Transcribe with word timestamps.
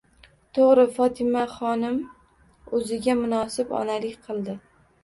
To'g'ri, 0.57 0.85
Fotimaxonim 0.95 2.01
o'ziga 2.79 3.19
munosib 3.25 3.79
onalik 3.85 4.19
qildi 4.29 4.63